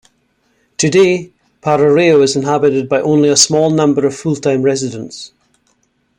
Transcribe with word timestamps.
Today, 0.77 1.31
Paroreio 1.61 2.23
is 2.23 2.35
inhabited 2.35 2.89
by 2.89 3.01
only 3.01 3.29
a 3.29 3.35
small 3.37 3.69
number 3.69 4.07
of 4.07 4.15
full-time 4.15 4.63
residents. 4.63 5.31